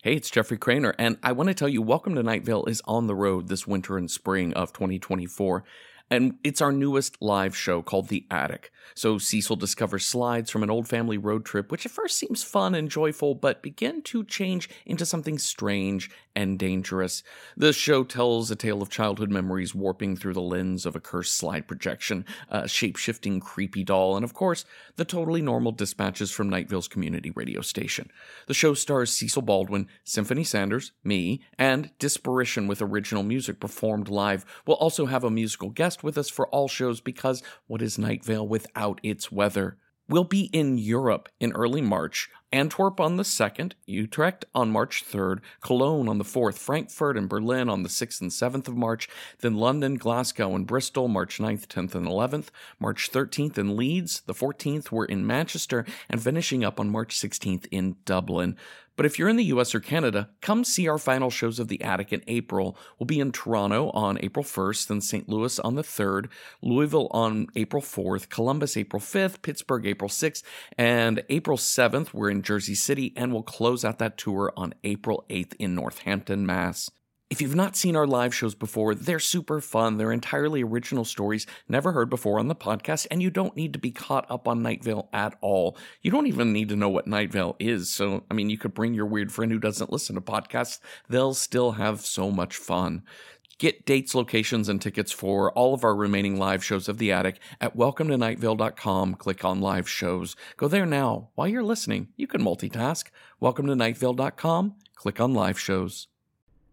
[0.00, 2.80] Hey, it's Jeffrey Cranor, and I want to tell you Welcome to Night Vale is
[2.84, 5.64] on the road this winter and spring of 2024.
[6.08, 8.70] And it's our newest live show called The Attic.
[8.94, 12.76] So Cecil discovers slides from an old family road trip, which at first seems fun
[12.76, 17.24] and joyful, but begin to change into something strange and dangerous.
[17.56, 21.34] The show tells a tale of childhood memories warping through the lens of a cursed
[21.34, 24.64] slide projection, a shape shifting creepy doll, and of course,
[24.94, 28.08] the totally normal dispatches from Night Vale's community radio station.
[28.46, 34.46] The show stars Cecil Baldwin, Symphony Sanders, me, and Disparition with original music performed live.
[34.64, 38.24] We'll also have a musical guest with us for all shows because what is Night
[38.28, 39.76] without its weather?
[40.10, 45.40] We'll be in Europe in early March, Antwerp on the 2nd, Utrecht on March 3rd,
[45.60, 49.06] Cologne on the 4th, Frankfurt and Berlin on the 6th and 7th of March,
[49.40, 52.46] then London, Glasgow, and Bristol March 9th, 10th, and 11th,
[52.80, 57.66] March 13th in Leeds, the 14th we're in Manchester, and finishing up on March 16th
[57.70, 58.56] in Dublin.
[58.98, 61.80] But if you're in the US or Canada, come see our final shows of The
[61.82, 62.76] Attic in April.
[62.98, 65.28] We'll be in Toronto on April 1st, then St.
[65.28, 66.26] Louis on the 3rd,
[66.62, 70.42] Louisville on April 4th, Columbus April 5th, Pittsburgh April 6th,
[70.76, 75.24] and April 7th, we're in Jersey City, and we'll close out that tour on April
[75.30, 76.90] 8th in Northampton, Mass.
[77.30, 79.98] If you've not seen our live shows before, they're super fun.
[79.98, 83.78] They're entirely original stories never heard before on the podcast, and you don't need to
[83.78, 85.76] be caught up on Night Vale at all.
[86.00, 87.90] You don't even need to know what Night Vale is.
[87.90, 90.80] So, I mean, you could bring your weird friend who doesn't listen to podcasts.
[91.10, 93.02] They'll still have so much fun.
[93.58, 97.40] Get dates, locations, and tickets for all of our remaining live shows of The Attic
[97.60, 99.16] at welcometonightvale.com.
[99.16, 100.34] Click on live shows.
[100.56, 101.28] Go there now.
[101.34, 103.08] While you're listening, you can multitask.
[103.42, 104.76] Welcometonightvale.com.
[104.94, 106.08] Click on live shows.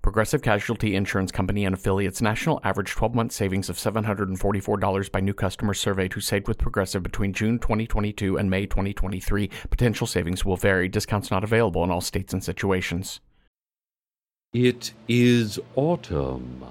[0.00, 5.34] Progressive Casualty Insurance Company and affiliates national average 12 month savings of $744 by new
[5.34, 9.50] customers surveyed who saved with Progressive between June 2022 and May 2023.
[9.68, 10.88] Potential savings will vary.
[10.88, 13.20] Discounts not available in all states and situations.
[14.52, 16.64] It is autumn,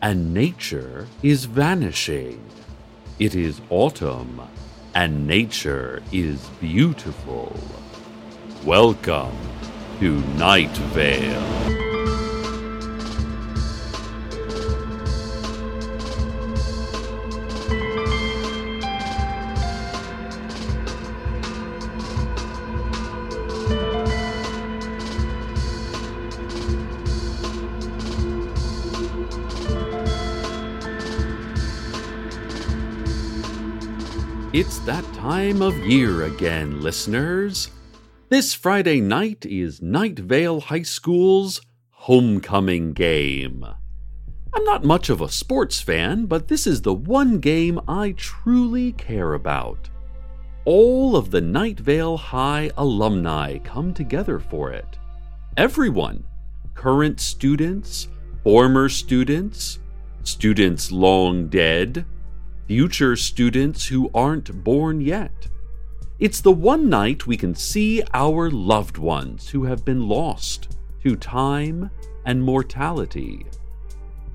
[0.00, 2.42] and nature is vanishing.
[3.18, 4.40] It is autumn,
[4.94, 7.54] and nature is beautiful.
[8.64, 9.36] Welcome
[9.98, 11.93] to Night Vale.
[34.54, 37.72] It's that time of year again, listeners.
[38.28, 41.60] This Friday night is Night Vale High School's
[41.90, 43.66] homecoming game.
[44.54, 48.92] I'm not much of a sports fan, but this is the one game I truly
[48.92, 49.90] care about.
[50.64, 54.98] All of the Night Vale High alumni come together for it.
[55.56, 56.22] Everyone
[56.74, 58.06] current students,
[58.44, 59.80] former students,
[60.22, 62.06] students long dead,
[62.66, 65.48] future students who aren't born yet.
[66.18, 71.16] It's the one night we can see our loved ones who have been lost to
[71.16, 71.90] time
[72.24, 73.44] and mortality.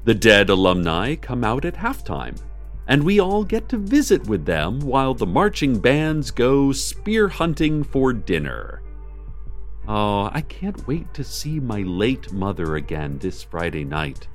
[0.03, 2.37] The dead alumni come out at halftime,
[2.87, 7.83] and we all get to visit with them while the marching bands go spear hunting
[7.83, 8.81] for dinner.
[9.87, 14.27] Oh, I can't wait to see my late mother again this Friday night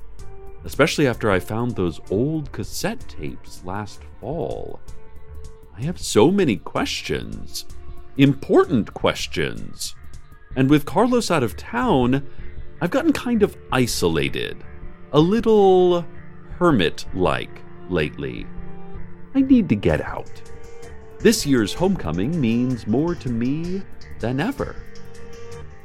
[0.65, 4.79] especially after I found those old cassette tapes last fall.
[5.77, 7.65] I have so many questions.
[8.17, 9.95] Important questions.
[10.55, 12.27] And with Carlos out of town,
[12.81, 14.57] I've gotten kind of isolated.
[15.13, 16.05] A little
[16.57, 18.45] hermit like lately.
[19.35, 20.41] I need to get out.
[21.19, 23.81] This year's homecoming means more to me
[24.19, 24.75] than ever.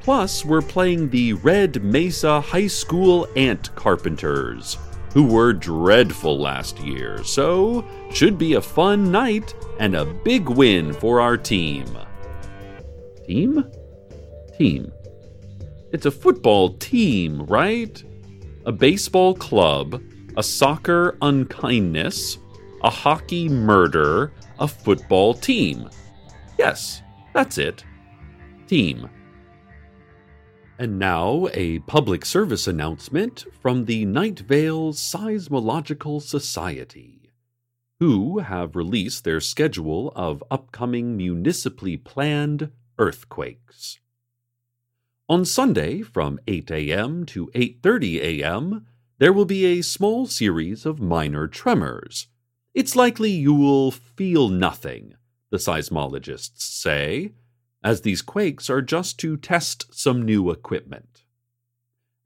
[0.01, 4.79] Plus, we're playing the Red Mesa High School Ant Carpenters,
[5.13, 10.95] who were dreadful last year, so should be a fun night and a big win
[10.95, 11.87] for our team.
[13.27, 13.65] Team?
[14.57, 14.91] Team.
[15.93, 18.03] It's a football team, right?
[18.65, 20.03] A baseball club,
[20.37, 22.39] a soccer unkindness,
[22.83, 25.91] a hockey murder, a football team.
[26.59, 27.03] Yes,
[27.35, 27.85] that's it.
[28.67, 29.11] Team.
[30.81, 37.33] And now, a public service announcement from the Night Vale Seismological Society.
[37.99, 43.99] who have released their schedule of upcoming municipally planned earthquakes.
[45.29, 47.27] On Sunday from 8 a.m.
[47.27, 48.87] to 8:30 a.m.,
[49.19, 52.29] there will be a small series of minor tremors.
[52.73, 55.13] It's likely you will feel nothing,
[55.51, 57.35] the seismologists say,
[57.83, 61.23] as these quakes are just to test some new equipment.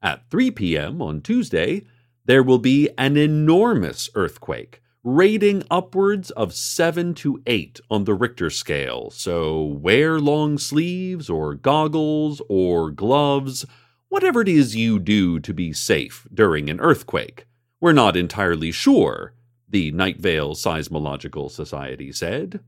[0.03, 1.01] At 3 p.m.
[1.01, 1.85] on Tuesday,
[2.25, 8.51] there will be an enormous earthquake, rating upwards of 7 to 8 on the Richter
[8.51, 9.11] scale.
[9.11, 13.65] So wear long sleeves or goggles or gloves,
[14.09, 17.47] whatever it is you do to be safe during an earthquake.
[17.81, 19.35] We're not entirely sure,
[19.69, 22.61] the Night Vale Seismological Society said.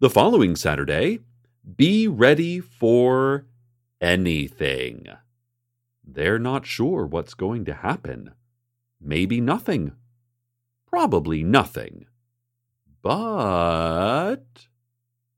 [0.00, 1.20] The following Saturday,
[1.76, 3.46] be ready for
[4.00, 5.06] anything.
[6.06, 8.32] They're not sure what's going to happen.
[9.00, 9.92] Maybe nothing.
[10.86, 12.06] Probably nothing.
[13.02, 14.68] But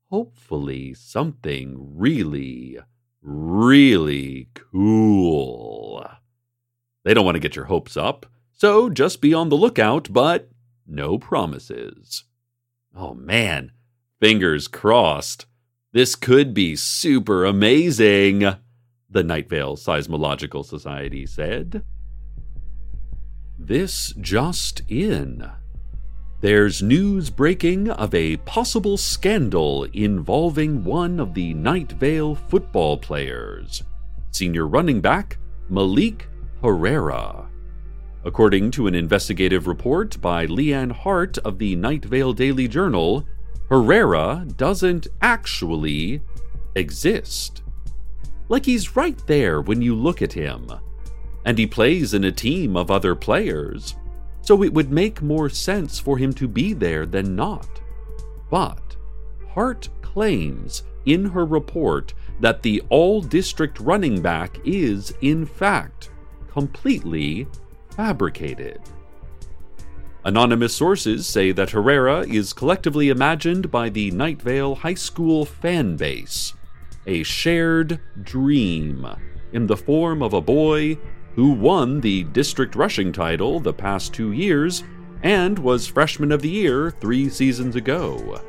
[0.09, 2.77] hopefully something really,
[3.21, 6.07] really cool.
[7.03, 10.49] They don't want to get your hopes up, so just be on the lookout, but
[10.85, 12.25] no promises.
[12.95, 13.71] Oh man,
[14.19, 15.45] fingers crossed.
[15.93, 18.39] This could be super amazing,
[19.09, 21.81] the Night Vale Seismological Society said.
[23.57, 25.49] This just in.
[26.41, 33.81] There's news breaking of a possible scandal involving one of the Night Vale football players,
[34.31, 35.37] senior running back
[35.69, 36.27] Malik
[36.61, 37.47] Herrera.
[38.25, 43.25] According to an investigative report by Leanne Hart of the Night Vale Daily Journal,
[43.69, 46.21] Herrera doesn't actually
[46.75, 47.63] exist.
[48.49, 50.71] Like he's right there when you look at him.
[51.45, 53.95] And he plays in a team of other players,
[54.41, 57.81] so it would make more sense for him to be there than not.
[58.49, 58.95] But
[59.53, 66.09] Hart claims in her report that the all district running back is, in fact,
[66.51, 67.47] completely
[67.95, 68.79] fabricated.
[70.23, 75.95] Anonymous sources say that Herrera is collectively imagined by the Night Vale High School fan
[75.95, 76.53] base,
[77.05, 79.07] a shared dream
[79.53, 80.97] in the form of a boy
[81.35, 84.83] who won the district rushing title the past two years
[85.23, 88.41] and was Freshman of the Year three seasons ago.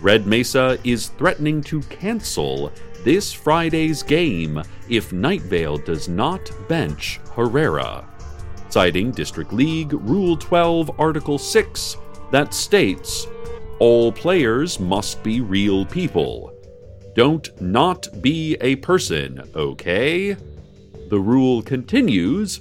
[0.00, 2.72] Red Mesa is threatening to cancel
[3.04, 8.06] this Friday's game if Night Vale does not bench Herrera
[8.72, 11.96] citing District League Rule 12, Article 6,
[12.30, 13.26] that states
[13.78, 16.52] all players must be real people.
[17.14, 20.36] Don't not be a person, okay?
[21.08, 22.58] The rule continues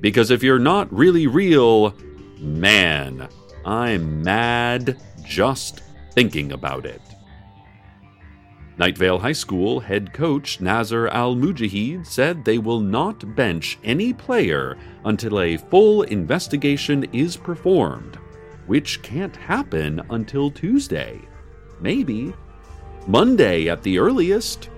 [0.00, 1.94] because if you're not really real,
[2.38, 3.28] man,
[3.64, 5.82] I'm mad just
[6.12, 7.00] thinking about it.
[8.78, 14.78] Night Vale High School head coach Nazr al-Mujaheed said they will not bench any player
[15.04, 18.16] until a full investigation is performed,
[18.66, 21.20] which can't happen until Tuesday.
[21.80, 22.32] Maybe
[23.06, 24.70] Monday at the earliest.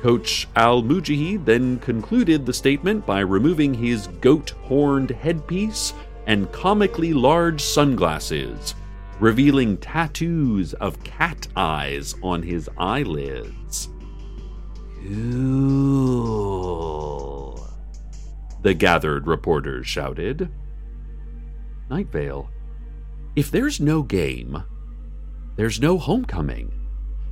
[0.00, 5.92] Coach al-Mujaheed then concluded the statement by removing his goat horned headpiece
[6.26, 8.74] and comically large sunglasses
[9.20, 13.88] revealing tattoos of cat eyes on his eyelids.
[15.06, 16.42] Cool.
[18.62, 20.48] The gathered reporters shouted.
[21.90, 22.48] Night Vale,
[23.34, 24.62] if there's no game,
[25.56, 26.72] there's no homecoming.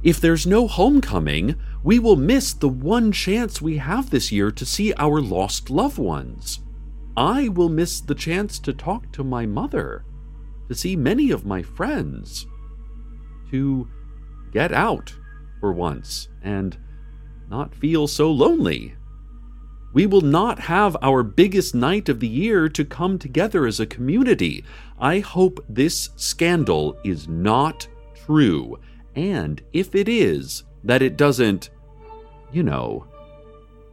[0.03, 4.67] If there's no homecoming, we will miss the one chance we have this year to
[4.67, 6.61] see our lost loved ones.
[7.17, 10.05] I will miss the chance to talk to my mother
[10.71, 12.47] to see many of my friends,
[13.50, 13.89] to
[14.53, 15.12] get out
[15.59, 16.79] for once and
[17.50, 18.95] not feel so lonely.
[19.93, 23.87] We will not have our biggest night of the year to come together as a
[23.87, 24.65] community.
[24.97, 27.89] I hope this scandal is not
[28.25, 28.79] true,
[29.17, 31.71] and if it is, that it doesn't,
[32.53, 33.09] you know,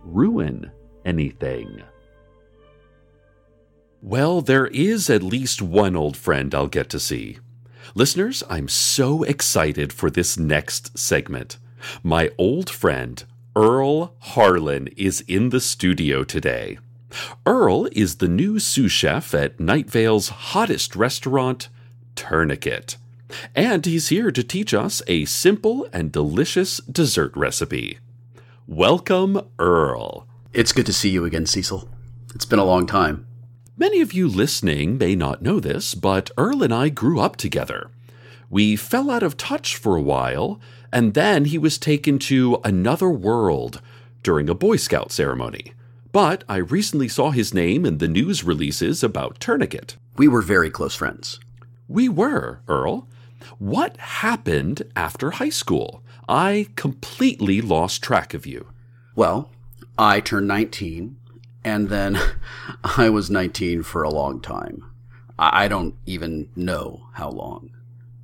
[0.03, 0.69] ruin
[1.05, 1.81] anything.
[4.01, 7.39] Well, there is at least one old friend I'll get to see.
[7.95, 11.57] Listeners, I'm so excited for this next segment.
[12.03, 13.23] My old friend,
[13.55, 16.77] Earl Harlan, is in the studio today.
[17.45, 21.69] Earl is the new sous chef at Night Vale's hottest restaurant,
[22.15, 22.97] Tourniquet.
[23.55, 27.97] And he's here to teach us a simple and delicious dessert recipe.
[28.67, 30.27] Welcome, Earl.
[30.53, 31.89] It's good to see you again, Cecil.
[32.35, 33.26] It's been a long time.
[33.79, 37.91] Many of you listening may not know this, but Earl and I grew up together.
[38.49, 40.59] We fell out of touch for a while,
[40.91, 43.79] and then he was taken to another world
[44.23, 45.73] during a Boy Scout ceremony.
[46.11, 49.95] But I recently saw his name in the news releases about Tourniquet.
[50.15, 51.39] We were very close friends.
[51.87, 53.07] We were, Earl.
[53.59, 56.01] What happened after high school?
[56.27, 58.69] I completely lost track of you.
[59.15, 59.51] Well,
[59.99, 61.15] I turned 19,
[61.67, 62.17] and then
[62.97, 64.89] I was 19 for a long time.
[65.37, 67.71] I don't even know how long.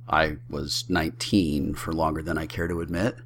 [0.08, 3.16] I was 19 for longer than I care to admit.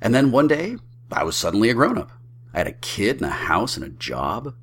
[0.00, 0.76] And then one day,
[1.10, 2.10] I was suddenly a grown up.
[2.52, 4.54] I had a kid and a house and a job.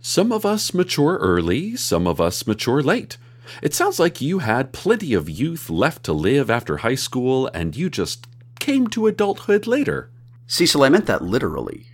[0.00, 3.18] Some of us mature early, some of us mature late.
[3.62, 7.76] It sounds like you had plenty of youth left to live after high school and
[7.76, 8.26] you just
[8.58, 10.10] came to adulthood later.
[10.46, 11.86] Cecil, I meant that literally.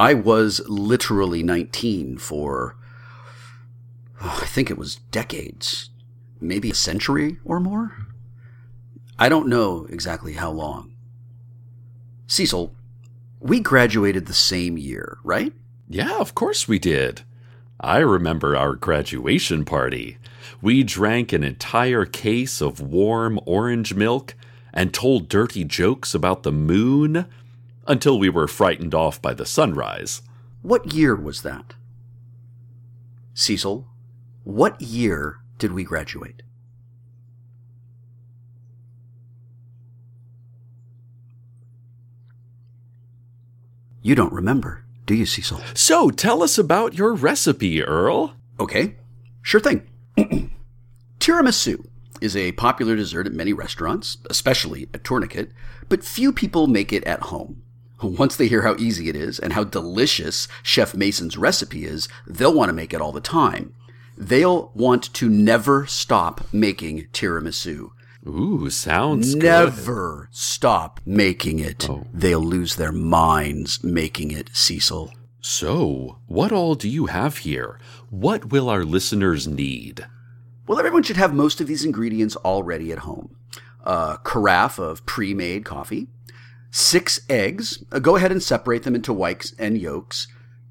[0.00, 2.74] I was literally 19 for,
[4.22, 5.90] oh, I think it was decades,
[6.40, 8.06] maybe a century or more.
[9.18, 10.94] I don't know exactly how long.
[12.26, 12.74] Cecil,
[13.40, 15.52] we graduated the same year, right?
[15.86, 17.20] Yeah, of course we did.
[17.78, 20.16] I remember our graduation party.
[20.62, 24.34] We drank an entire case of warm orange milk
[24.72, 27.26] and told dirty jokes about the moon
[27.90, 30.22] until we were frightened off by the sunrise.
[30.62, 31.74] What year was that?
[33.34, 33.88] Cecil,
[34.44, 36.42] what year did we graduate?
[44.02, 45.60] You don't remember, do you, Cecil?
[45.74, 48.36] So tell us about your recipe, Earl.
[48.60, 48.98] Okay,
[49.42, 49.88] sure thing.
[51.18, 51.84] Tiramisu
[52.20, 55.50] is a popular dessert at many restaurants, especially at Tourniquet,
[55.88, 57.64] but few people make it at home.
[58.02, 62.54] Once they hear how easy it is and how delicious Chef Mason's recipe is, they'll
[62.54, 63.74] want to make it all the time.
[64.16, 67.90] They'll want to never stop making tiramisu.
[68.26, 69.42] Ooh, sounds good.
[69.44, 70.36] Never good.
[70.36, 71.88] stop making it.
[71.88, 72.06] Oh.
[72.12, 75.12] They'll lose their minds making it, Cecil.
[75.40, 77.80] So, what all do you have here?
[78.10, 80.06] What will our listeners need?
[80.66, 83.36] Well, everyone should have most of these ingredients already at home.
[83.84, 86.08] A carafe of pre made coffee,
[86.70, 87.82] six eggs.
[87.90, 90.28] Uh, go ahead and separate them into whites and yolks,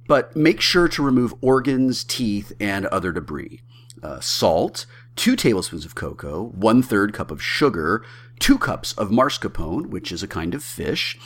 [0.07, 3.61] but make sure to remove organs, teeth, and other debris.
[4.01, 8.03] Uh, salt, two tablespoons of cocoa, one third cup of sugar,
[8.39, 11.17] two cups of mascarpone, which is a kind of fish,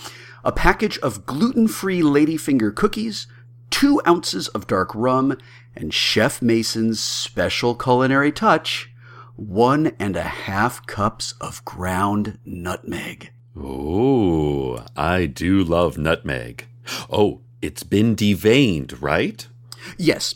[0.44, 3.28] a package of gluten free ladyfinger cookies,
[3.70, 5.38] two ounces of dark rum,
[5.76, 8.90] and Chef Mason's special culinary touch
[9.36, 13.33] one and a half cups of ground nutmeg.
[13.56, 16.68] Oh, I do love nutmeg.
[17.10, 19.48] Oh, it's been deveined, right?
[19.98, 20.36] Yes.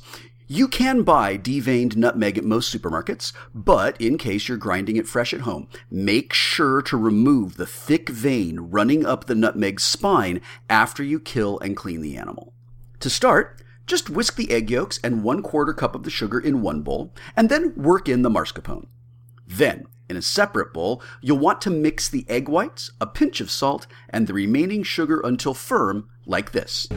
[0.50, 5.34] You can buy deveined nutmeg at most supermarkets, but in case you're grinding it fresh
[5.34, 11.04] at home, make sure to remove the thick vein running up the nutmeg's spine after
[11.04, 12.54] you kill and clean the animal.
[13.02, 16.62] To start, just whisk the egg yolks and one quarter cup of the sugar in
[16.62, 18.88] one bowl, and then work in the mascarpone.
[19.46, 23.52] Then, in a separate bowl, you'll want to mix the egg whites, a pinch of
[23.52, 26.88] salt, and the remaining sugar until firm, like this.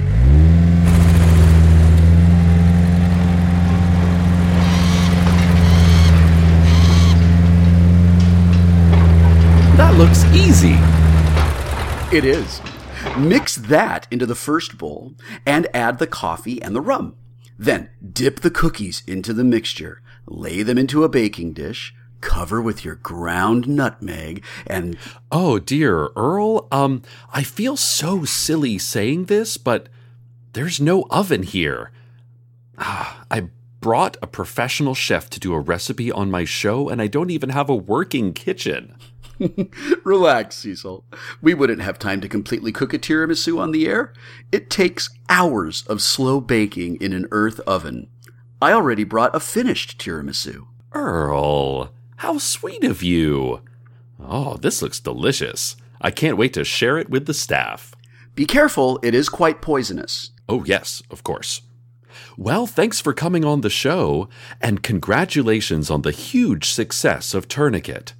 [9.77, 10.77] That looks easy.
[12.17, 12.61] It is.
[13.17, 15.15] Mix that into the first bowl
[15.47, 17.17] and add the coffee and the rum.
[17.59, 22.85] Then dip the cookies into the mixture, lay them into a baking dish, cover with
[22.85, 24.97] your ground nutmeg, and
[25.31, 29.89] Oh dear, Earl, um, I feel so silly saying this, but
[30.53, 31.93] there's no oven here.
[32.79, 33.49] Ah, I
[33.81, 37.51] brought a professional chef to do a recipe on my show, and I don't even
[37.51, 38.95] have a working kitchen.
[40.05, 41.05] Relax, Cecil.
[41.41, 44.13] We wouldn't have time to completely cook a tiramisu on the air.
[44.53, 48.09] It takes hours of slow baking in an earth oven.
[48.61, 50.67] I already brought a finished tiramisu.
[50.93, 53.63] Earl, how sweet of you.
[54.23, 55.75] Oh, this looks delicious.
[56.03, 57.95] I can't wait to share it with the staff.
[58.35, 60.31] Be careful, it is quite poisonous.
[60.47, 61.63] Oh, yes, of course.
[62.37, 64.29] Well, thanks for coming on the show,
[64.61, 68.13] and congratulations on the huge success of Tourniquet.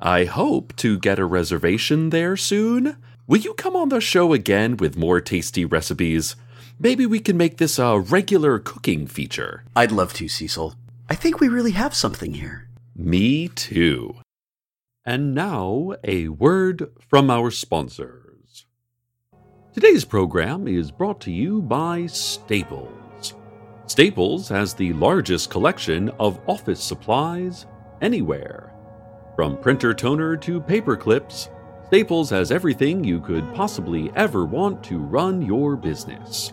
[0.00, 2.96] I hope to get a reservation there soon.
[3.28, 6.34] Will you come on the show again with more tasty recipes?
[6.80, 9.62] Maybe we can make this a regular cooking feature.
[9.76, 10.74] I'd love to, Cecil.
[11.08, 12.68] I think we really have something here.
[12.96, 14.14] Me too.
[15.04, 18.66] And now, a word from our sponsors.
[19.72, 23.34] Today's program is brought to you by Staples.
[23.86, 27.66] Staples has the largest collection of office supplies
[28.00, 28.72] anywhere.
[29.34, 31.50] From printer toner to paper clips,
[31.88, 36.52] Staples has everything you could possibly ever want to run your business.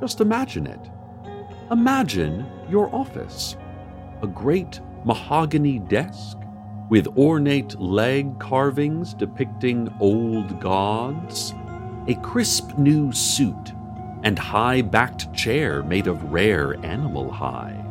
[0.00, 0.90] Just imagine it.
[1.70, 3.56] Imagine your office.
[4.22, 6.36] A great mahogany desk
[6.88, 11.54] with ornate leg carvings depicting old gods,
[12.08, 13.72] a crisp new suit,
[14.22, 17.86] and high backed chair made of rare animal hide.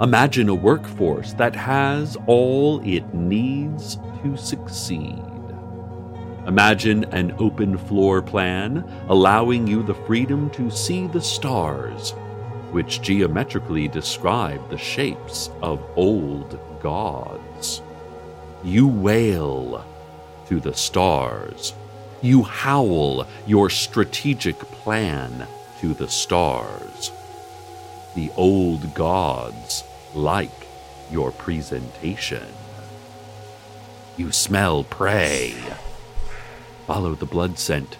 [0.00, 5.22] Imagine a workforce that has all it needs to succeed.
[6.46, 12.14] Imagine an open floor plan allowing you the freedom to see the stars,
[12.72, 17.82] which geometrically describe the shapes of old gods.
[18.62, 19.84] You wail
[20.46, 21.74] to the stars.
[22.20, 25.46] You howl your strategic plan
[25.80, 27.12] to the stars.
[28.14, 29.84] The old gods
[30.14, 30.66] like
[31.10, 32.46] your presentation.
[34.16, 35.54] You smell prey
[36.88, 37.98] Follow the blood scent.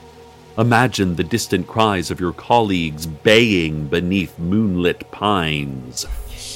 [0.59, 6.05] Imagine the distant cries of your colleagues baying beneath moonlit pines,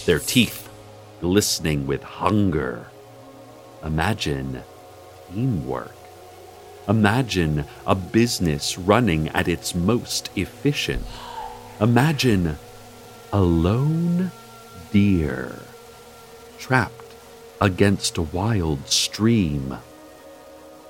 [0.06, 0.68] their teeth
[1.21, 2.88] glistening with hunger.
[3.85, 4.64] Imagine
[5.32, 5.94] teamwork.
[6.88, 11.06] Imagine a business running at its most efficient.
[11.80, 12.59] Imagine
[13.32, 14.32] a lone
[14.90, 15.61] deer
[16.59, 17.14] trapped
[17.61, 19.78] against a wild stream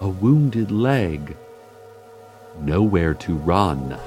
[0.02, 1.37] a wounded leg,
[2.61, 3.99] nowhere to run.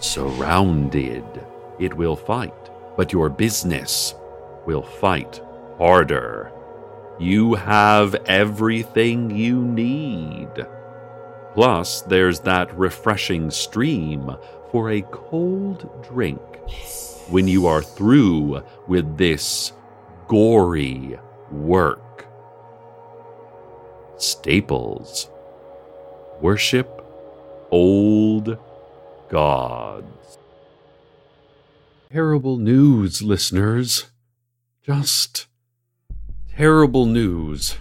[0.00, 1.24] Surrounded,
[1.78, 2.54] it will fight,
[2.96, 4.14] but your business
[4.66, 5.40] will fight
[5.78, 6.52] harder.
[7.18, 10.50] You have everything you need.
[11.54, 14.36] Plus, there's that refreshing stream
[14.72, 16.40] for a cold drink
[17.28, 19.72] when you are through with this
[20.26, 21.18] gory
[21.50, 22.26] work.
[24.16, 25.30] Staples.
[26.40, 26.93] Worship
[27.74, 28.56] old
[29.28, 30.38] gods.
[32.08, 34.12] Terrible news, listeners.
[34.80, 35.48] Just
[36.56, 37.76] terrible news.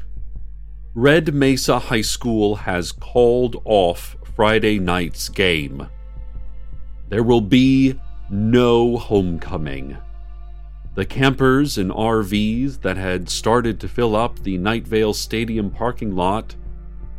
[0.95, 5.87] Red Mesa High School has called off Friday night's game.
[7.09, 7.99] There will be
[8.31, 9.95] no homecoming.
[10.95, 16.55] The campers and RVs that had started to fill up the Nightvale Stadium parking lot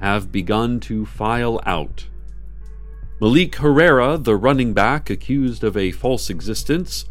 [0.01, 2.09] have begun to file out.
[3.25, 7.07] Malik Herrera, the running back accused of a false existence,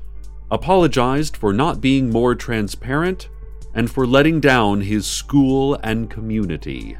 [0.51, 3.29] apologized for not being more transparent
[3.73, 6.95] and for letting down his school and community.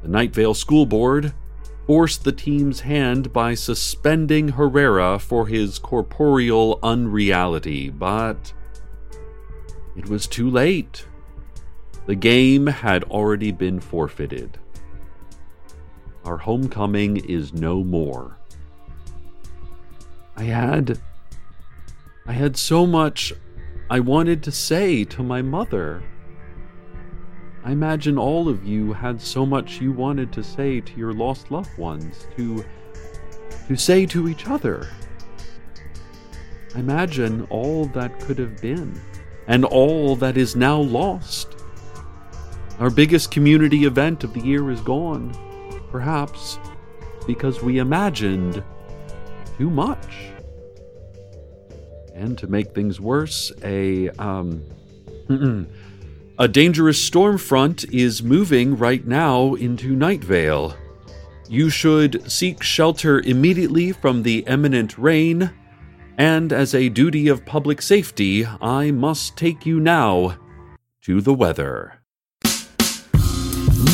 [0.00, 1.34] The Night Vale School Board
[1.86, 8.50] forced the team's hand by suspending Herrera for his corporeal unreality, but
[9.94, 11.04] it was too late.
[12.06, 14.58] The game had already been forfeited.
[16.26, 18.36] Our homecoming is no more.
[20.36, 20.98] I had.
[22.26, 23.32] I had so much
[23.88, 26.02] I wanted to say to my mother.
[27.64, 31.52] I imagine all of you had so much you wanted to say to your lost
[31.52, 32.64] loved ones, to
[33.68, 34.88] to say to each other.
[36.74, 39.00] I imagine all that could have been
[39.46, 41.48] and all that is now lost.
[42.80, 45.32] Our biggest community event of the year is gone,
[45.90, 46.58] perhaps
[47.26, 48.62] because we imagined
[49.58, 50.30] too much.
[52.14, 54.62] And to make things worse, a um,
[56.38, 60.74] a dangerous storm front is moving right now into Night Vale.
[61.48, 65.50] You should seek shelter immediately from the imminent rain
[66.18, 70.38] and as a duty of public safety, I must take you now
[71.02, 72.00] to the weather.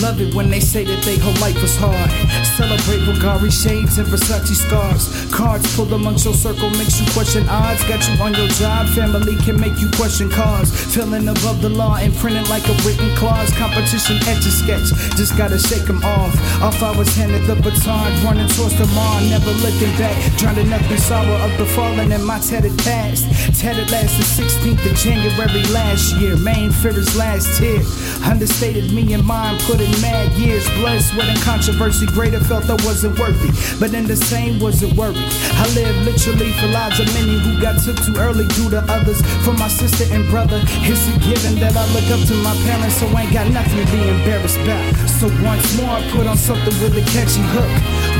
[0.03, 2.11] Love it when they say that they whole life was hard.
[2.59, 5.07] Celebrate Bulgari shades and Versace scars.
[5.31, 7.87] Cards pulled amongst your circle makes you question odds.
[7.87, 10.75] Got you on your job, family can make you question cars.
[10.93, 12.11] Feeling above the law and
[12.51, 13.55] like a written clause.
[13.55, 16.35] Competition etch a sketch, just gotta shake them off.
[16.61, 20.19] Off I was handed the baton, running towards the mall, never looking back.
[20.37, 23.31] Drowning up in sorrow of the fallen in my tattered past.
[23.55, 26.37] Tattered last the 16th of January last year.
[26.37, 27.79] Main fear is last tear.
[28.27, 32.07] Understated me and mine, put it mad years, blood, sweat, and controversy.
[32.07, 35.19] Greater felt I wasn't worthy, but in the same wasn't worried.
[35.59, 39.21] I lived literally for lives of many who got took too early due to others.
[39.45, 42.97] For my sister and brother, it's a given that I look up to my parents,
[42.97, 44.83] so I ain't got nothing to be embarrassed about.
[45.21, 47.71] So once more, I put on something with a catchy hook.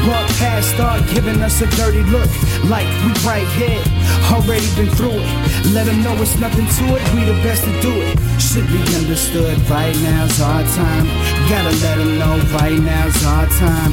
[0.09, 2.29] Walk past, start giving us a dirty look,
[2.69, 3.83] like we right here,
[4.31, 5.42] already been through it.
[5.71, 8.19] Let them know it's nothing to it, we the best to do it.
[8.41, 11.07] Should be understood, right now's our time.
[11.49, 13.93] Gotta let them know, right now's our time.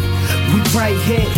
[0.54, 1.30] We right here,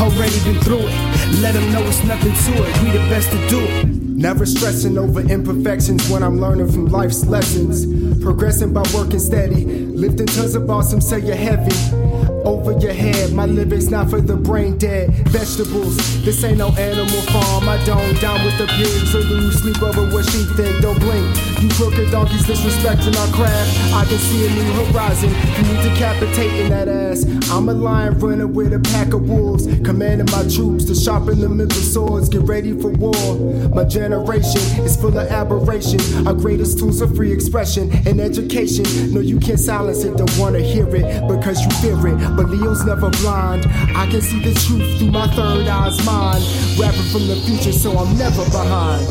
[0.00, 1.40] already been through it.
[1.40, 3.86] Let them know it's nothing to it, we the best to do it.
[4.18, 7.86] Never stressing over imperfections when I'm learning from life's lessons.
[8.20, 9.64] Progressing by working steady.
[9.64, 12.07] Lifting tons of awesome, say you're heavy.
[12.48, 15.10] Over your head, my lyrics not for the brain dead.
[15.28, 17.68] Vegetables, this ain't no animal farm.
[17.68, 20.80] I don't down with the pigs or lose sleep over what she think.
[20.80, 21.28] Don't blink.
[21.60, 23.92] You crooked donkeys disrespecting our craft.
[23.92, 25.28] I can see a new horizon.
[25.28, 27.26] You need decapitating that ass.
[27.50, 29.66] I'm a lion running with a pack of wolves.
[29.84, 32.30] Commanding my troops to sharpen the mental swords.
[32.30, 33.36] Get ready for war.
[33.74, 36.00] My generation is full of aberration.
[36.26, 39.12] Our greatest tools are free expression and education.
[39.12, 42.37] No, you can't silence it, don't wanna hear it because you fear it.
[42.38, 43.66] But Leo's never blind.
[43.98, 46.38] I can see the truth through my third eye's mind.
[46.78, 49.02] Rapping from the future, so I'm never behind.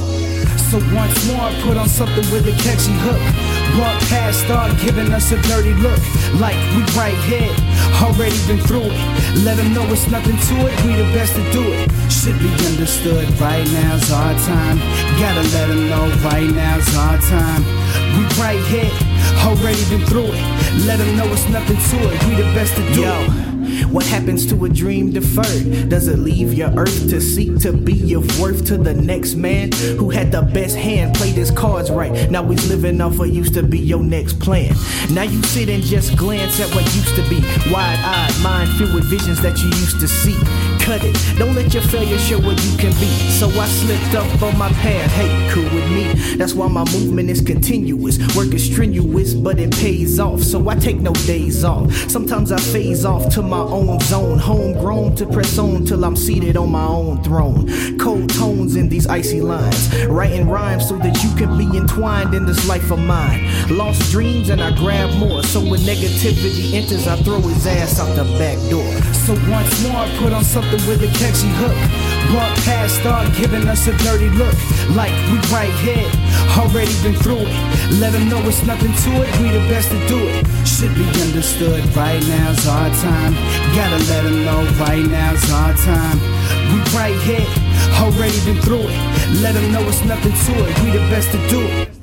[0.72, 3.20] So once more, I put on something with a catchy hook.
[3.76, 6.00] Walk past, start giving us a dirty look.
[6.40, 7.52] Like we right here,
[8.00, 9.44] already been through it.
[9.44, 11.92] Let them know it's nothing to it, we the best to do it.
[12.08, 14.80] Should be understood, right now's our time.
[15.20, 17.64] Gotta let them know, right now's our time.
[18.16, 18.92] We right here,
[19.46, 20.86] already been through it.
[20.86, 23.26] Let them know it's nothing to it, we the best to do Yo.
[23.28, 23.58] it.
[23.92, 25.90] What happens to a dream deferred?
[25.90, 29.72] Does it leave your earth to seek to be of worth to the next man
[29.98, 32.30] who had the best hand, played his cards right?
[32.32, 34.74] Now he's living off what used to be your next plan.
[35.12, 37.42] Now you sit and just glance at what used to be.
[37.72, 40.38] Wide eyed, mind filled with visions that you used to see.
[40.88, 43.10] Cut it, don't let your failure show what you can be.
[43.30, 46.14] So I slipped up on my path, hey, cool with me.
[46.38, 48.18] That's why my movement is continuous.
[48.38, 50.40] Work is strenuous, but it pays off.
[50.42, 51.94] So I take no days off.
[52.10, 56.56] Sometimes I phase off to my own zone, homegrown to press on till I'm seated
[56.56, 57.68] on my own throne.
[58.00, 62.46] Cold tones in these icy lines, writing rhymes so that you can be entwined in
[62.46, 63.46] this life of mine.
[63.70, 65.44] Lost dreams and I grab more.
[65.44, 68.90] So when negativity enters, I throw his ass out the back door.
[69.28, 71.78] So once more, I put on something with a catchy hook.
[72.36, 74.54] Walk past, start giving us a dirty look.
[74.96, 76.06] Like we right here,
[76.60, 77.54] already been through it.
[78.00, 80.46] Let them know it's nothing to it, we the best to do it.
[80.68, 83.34] Should be understood, right now's our time.
[83.74, 86.20] Gotta let them know, right now's our time.
[86.74, 87.48] We right here,
[88.04, 88.98] already been through it.
[89.42, 91.97] Let them know it's nothing to it, we the best to do it.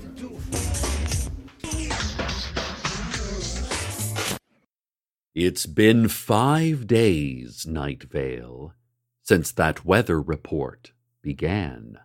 [5.35, 8.73] It's been five days, Night Vale,
[9.21, 10.93] since that weather report
[11.23, 11.99] began.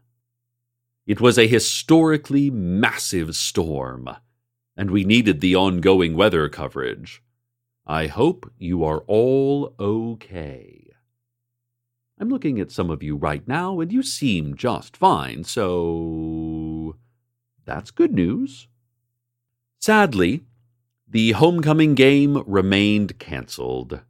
[1.05, 4.09] It was a historically massive storm,
[4.75, 7.21] and we needed the ongoing weather coverage.
[7.85, 10.87] I hope you are all okay.
[12.17, 16.95] I'm looking at some of you right now, and you seem just fine, so
[17.63, 18.67] that's good news.
[19.77, 20.45] Sadly,
[21.11, 24.01] the homecoming game remained cancelled.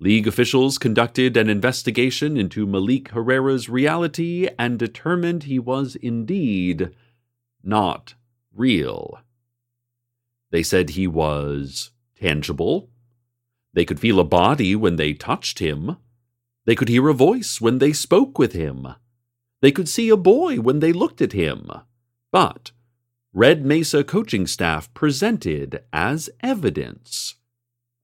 [0.00, 6.90] League officials conducted an investigation into Malik Herrera's reality and determined he was indeed
[7.62, 8.14] not
[8.54, 9.20] real.
[10.50, 12.88] They said he was tangible.
[13.74, 15.98] They could feel a body when they touched him.
[16.64, 18.88] They could hear a voice when they spoke with him.
[19.60, 21.70] They could see a boy when they looked at him.
[22.30, 22.72] But
[23.34, 27.36] Red Mesa coaching staff presented as evidence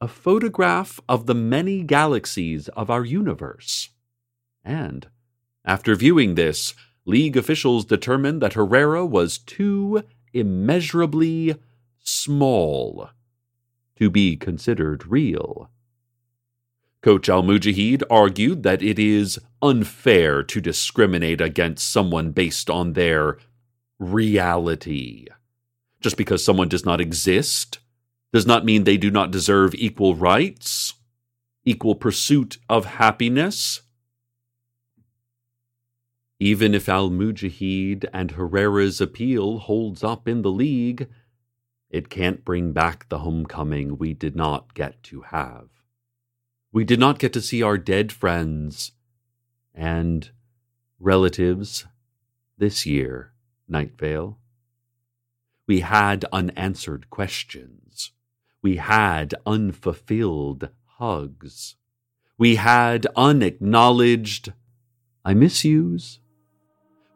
[0.00, 3.90] a photograph of the many galaxies of our universe.
[4.64, 5.06] And,
[5.66, 6.72] after viewing this,
[7.04, 11.56] league officials determined that Herrera was too immeasurably
[11.98, 13.10] small
[13.96, 15.70] to be considered real.
[17.02, 23.36] Coach al-Mujaheed argued that it is unfair to discriminate against someone based on their
[23.98, 25.26] reality.
[26.00, 27.78] Just because someone does not exist
[28.32, 30.94] does not mean they do not deserve equal rights,
[31.64, 33.82] equal pursuit of happiness.
[36.38, 41.08] Even if al-Mujaheed and Herrera's appeal holds up in the league,
[41.90, 45.68] it can't bring back the homecoming we did not get to have.
[46.70, 48.92] We did not get to see our dead friends
[49.74, 50.30] and
[51.00, 51.86] relatives
[52.58, 53.32] this year,
[53.68, 54.38] Night Vale.
[55.66, 58.12] We had unanswered questions.
[58.62, 61.76] We had unfulfilled hugs.
[62.38, 64.52] We had unacknowledged
[65.24, 66.20] I miss yous.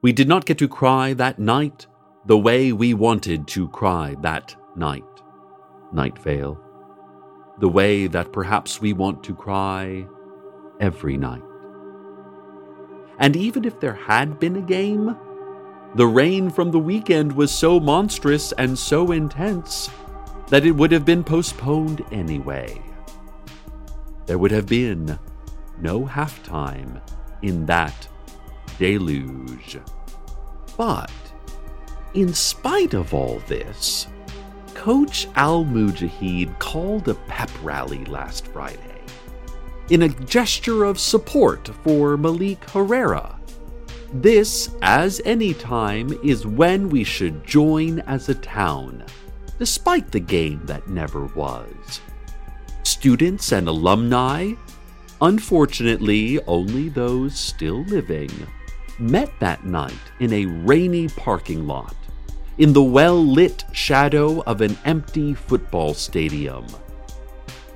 [0.02, 1.86] We did not get to cry that night
[2.26, 5.02] the way we wanted to cry that night,
[5.94, 6.60] Night Vale.
[7.58, 10.06] The way that perhaps we want to cry
[10.78, 11.42] every night.
[13.18, 15.16] And even if there had been a game,
[15.94, 19.90] the rain from the weekend was so monstrous and so intense
[20.48, 22.80] that it would have been postponed anyway.
[24.26, 25.18] There would have been
[25.80, 27.00] no halftime
[27.42, 28.08] in that
[28.78, 29.78] deluge.
[30.76, 31.10] But,
[32.14, 34.06] in spite of all this,
[34.74, 38.78] Coach al-Mujaheed called a pep rally last Friday
[39.90, 43.38] in a gesture of support for Malik Herrera.
[44.12, 49.02] This, as any time, is when we should join as a town,
[49.58, 52.02] despite the game that never was.
[52.82, 54.52] Students and alumni,
[55.22, 58.30] unfortunately, only those still living,
[58.98, 61.96] met that night in a rainy parking lot,
[62.58, 66.66] in the well lit shadow of an empty football stadium.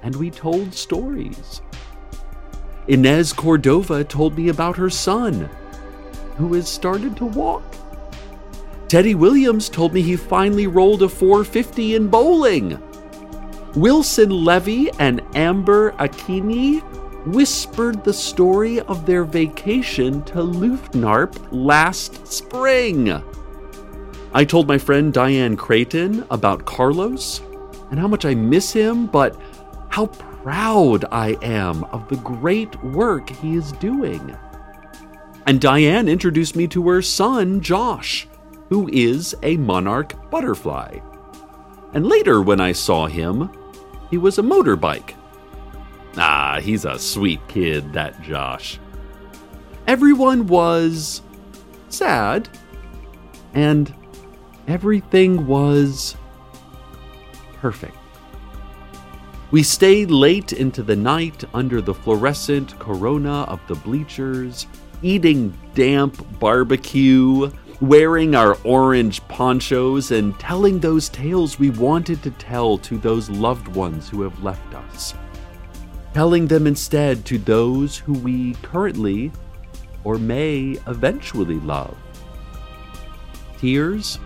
[0.02, 1.62] And we told stories.
[2.88, 5.48] Inez Cordova told me about her son,
[6.36, 7.64] who has started to walk.
[8.88, 12.80] Teddy Williams told me he finally rolled a 450 in bowling.
[13.74, 16.80] Wilson Levy and Amber Akini
[17.26, 23.22] whispered the story of their vacation to Luftnarp last spring.
[24.32, 27.40] I told my friend Diane Creighton about Carlos
[27.90, 29.36] and how much I miss him, but
[29.88, 34.36] how proud I am of the great work he is doing.
[35.46, 38.26] And Diane introduced me to her son, Josh,
[38.68, 40.98] who is a monarch butterfly.
[41.92, 43.50] And later, when I saw him,
[44.10, 45.14] he was a motorbike
[46.18, 48.78] Ah, he's a sweet kid, that Josh.
[49.86, 51.20] Everyone was
[51.90, 52.48] sad,
[53.52, 53.94] and
[54.66, 56.16] everything was
[57.56, 57.96] perfect.
[59.50, 64.66] We stayed late into the night under the fluorescent corona of the bleachers,
[65.02, 72.78] eating damp barbecue, wearing our orange ponchos, and telling those tales we wanted to tell
[72.78, 75.14] to those loved ones who have left us
[76.16, 79.30] telling them instead to those who we currently
[80.02, 81.94] or may eventually love.
[83.58, 84.18] Tears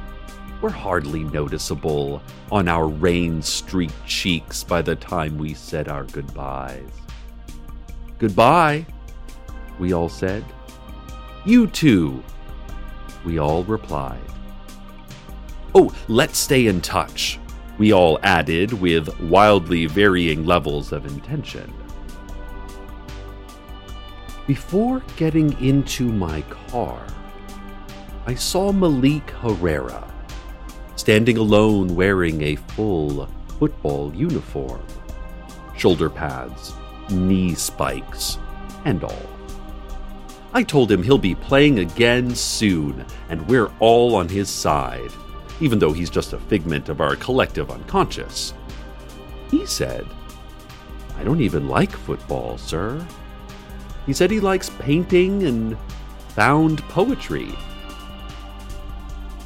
[0.62, 6.92] were hardly noticeable on our rain streaked cheeks by the time we said our goodbyes.
[8.20, 8.86] Goodbye,
[9.80, 10.44] we all said.
[11.44, 12.22] You too,
[13.24, 14.20] we all replied.
[15.74, 17.38] Oh, let's stay in touch,
[17.78, 21.72] we all added with wildly varying levels of intention.
[24.46, 27.06] Before getting into my car,
[28.26, 30.12] I saw Malik Herrera
[30.96, 33.26] standing alone wearing a full
[33.58, 34.82] football uniform,
[35.74, 36.74] shoulder pads,
[37.10, 38.36] knee spikes,
[38.84, 39.39] and all.
[40.52, 45.12] I told him he'll be playing again soon, and we're all on his side,
[45.60, 48.52] even though he's just a figment of our collective unconscious.
[49.50, 50.04] He said,
[51.16, 53.06] I don't even like football, sir.
[54.06, 55.76] He said he likes painting and
[56.30, 57.54] found poetry.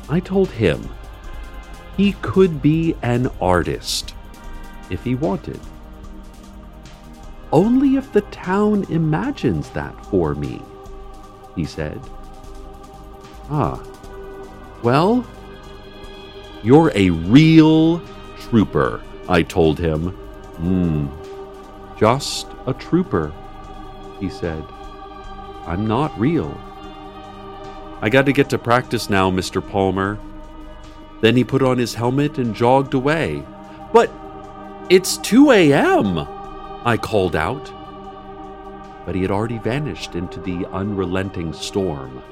[0.08, 0.88] I told him
[1.98, 4.14] he could be an artist
[4.88, 5.60] if he wanted.
[7.52, 10.62] Only if the town imagines that for me,
[11.56, 12.00] he said.
[13.50, 13.82] Ah,
[14.82, 15.26] well,
[16.62, 18.00] you're a real
[18.38, 20.10] trooper, I told him.
[20.56, 21.08] Hmm,
[21.98, 23.32] just a trooper
[24.20, 24.64] he said.
[25.66, 26.58] I'm not real.
[28.00, 29.66] I got to get to practice now, Mr.
[29.66, 30.18] Palmer.
[31.20, 33.44] Then he put on his helmet and jogged away.
[33.92, 34.10] But
[34.90, 36.18] it's 2 a.m.,
[36.84, 37.72] I called out.
[39.04, 42.22] But he had already vanished into the unrelenting storm.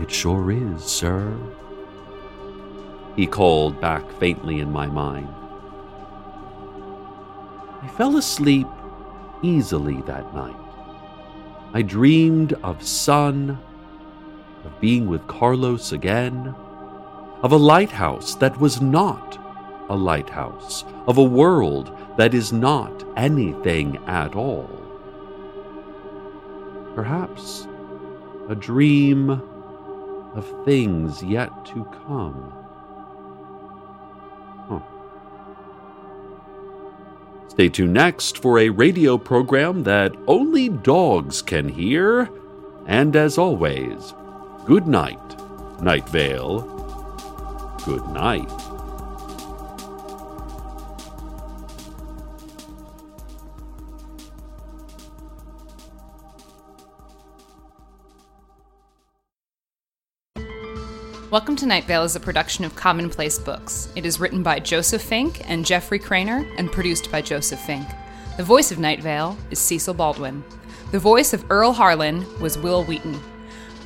[0.00, 1.36] It sure is, sir.
[3.16, 5.28] He called back faintly in my mind.
[7.82, 8.66] I fell asleep
[9.42, 10.56] easily that night.
[11.72, 13.58] I dreamed of sun,
[14.64, 16.54] of being with Carlos again,
[17.42, 19.38] of a lighthouse that was not
[19.88, 24.87] a lighthouse, of a world that is not anything at all.
[26.98, 27.68] Perhaps
[28.48, 32.52] a dream of things yet to come.
[34.68, 34.80] Huh.
[37.46, 42.28] Stay tuned next for a radio program that only dogs can hear.
[42.88, 44.12] And as always,
[44.66, 45.20] good night,
[45.80, 46.62] Night Vale.
[47.84, 48.67] Good night.
[61.30, 63.90] Welcome to Night Vale is a production of Commonplace Books.
[63.94, 67.86] It is written by Joseph Fink and Jeffrey Cranor and produced by Joseph Fink.
[68.38, 70.42] The voice of Night Vale is Cecil Baldwin.
[70.90, 73.20] The voice of Earl Harlan was Wil Wheaton.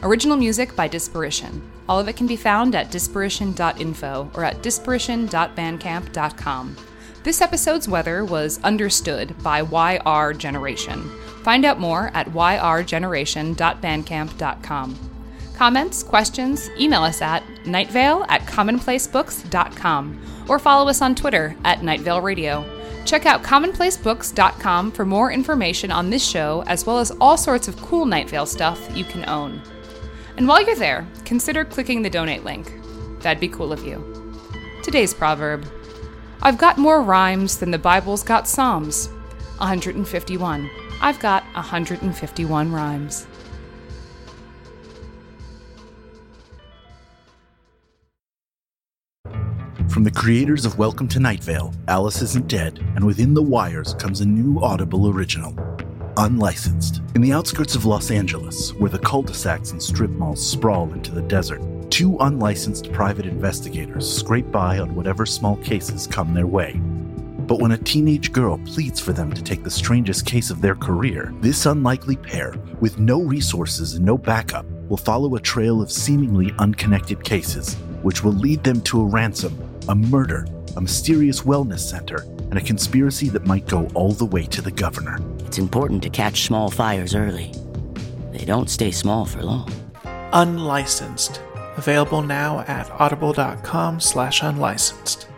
[0.05, 1.61] Original music by Disparition.
[1.89, 6.77] All of it can be found at disparition.info or at disparition.bandcamp.com.
[7.25, 11.11] This episode's weather was understood by YR Generation.
[11.43, 15.12] Find out more at yrgeneration.bandcamp.com.
[15.63, 22.21] Comments, questions, email us at nightvale at commonplacebooks.com or follow us on Twitter at Nightvale
[22.21, 22.65] Radio.
[23.05, 27.77] Check out commonplacebooks.com for more information on this show as well as all sorts of
[27.77, 29.63] cool Night Vale stuff you can own.
[30.37, 32.81] And while you're there, consider clicking the donate link.
[33.21, 34.03] That'd be cool of you.
[34.83, 35.65] Today's proverb
[36.43, 39.07] I've got more rhymes than the Bible's got Psalms.
[39.59, 40.69] 151.
[41.01, 43.29] I've got 151 rhymes.
[49.93, 53.93] From the creators of Welcome to Night Vale, Alice Isn't Dead, and Within the Wires
[53.93, 55.55] comes a new Audible original.
[56.17, 57.03] Unlicensed.
[57.15, 60.91] In the outskirts of Los Angeles, where the cul de sacs and strip malls sprawl
[60.95, 66.47] into the desert, two unlicensed private investigators scrape by on whatever small cases come their
[66.47, 66.81] way.
[67.47, 70.75] But when a teenage girl pleads for them to take the strangest case of their
[70.75, 75.93] career, this unlikely pair, with no resources and no backup, will follow a trail of
[75.93, 79.55] seemingly unconnected cases, which will lead them to a ransom,
[79.89, 84.45] a murder, a mysterious wellness center, and a conspiracy that might go all the way
[84.47, 85.19] to the governor.
[85.41, 87.53] It's important to catch small fires early.
[88.33, 89.71] They don't stay small for long.
[90.33, 91.41] Unlicensed.
[91.77, 95.29] Available now at audible.com slash unlicensed.